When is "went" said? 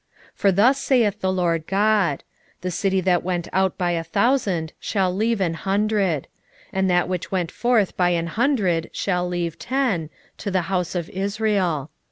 3.21-3.47, 7.31-7.51